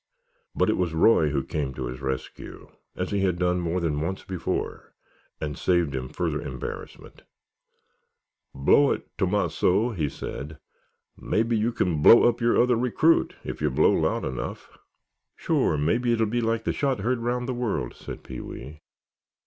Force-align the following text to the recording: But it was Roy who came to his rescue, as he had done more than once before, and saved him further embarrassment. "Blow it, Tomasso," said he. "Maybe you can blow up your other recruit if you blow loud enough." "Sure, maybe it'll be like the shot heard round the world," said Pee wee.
But 0.55 0.71
it 0.71 0.77
was 0.77 0.95
Roy 0.95 1.29
who 1.29 1.43
came 1.43 1.75
to 1.75 1.85
his 1.85 2.01
rescue, 2.01 2.71
as 2.95 3.11
he 3.11 3.19
had 3.19 3.37
done 3.37 3.59
more 3.59 3.79
than 3.79 4.01
once 4.01 4.23
before, 4.23 4.95
and 5.39 5.55
saved 5.55 5.93
him 5.93 6.09
further 6.09 6.41
embarrassment. 6.41 7.21
"Blow 8.55 8.89
it, 8.93 9.15
Tomasso," 9.19 9.93
said 10.07 10.53
he. 11.17 11.21
"Maybe 11.23 11.55
you 11.55 11.71
can 11.71 12.01
blow 12.01 12.23
up 12.27 12.41
your 12.41 12.59
other 12.59 12.77
recruit 12.77 13.35
if 13.43 13.61
you 13.61 13.69
blow 13.69 13.91
loud 13.93 14.25
enough." 14.25 14.75
"Sure, 15.35 15.77
maybe 15.77 16.13
it'll 16.13 16.25
be 16.25 16.41
like 16.41 16.63
the 16.63 16.73
shot 16.73 17.01
heard 17.01 17.19
round 17.19 17.47
the 17.47 17.53
world," 17.53 17.93
said 17.93 18.23
Pee 18.23 18.41
wee. 18.41 18.81